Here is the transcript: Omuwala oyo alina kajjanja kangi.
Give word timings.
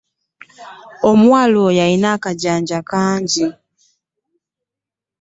Omuwala 1.09 1.57
oyo 1.67 1.79
alina 1.85 2.11
kajjanja 2.23 2.79
kangi. 2.89 3.45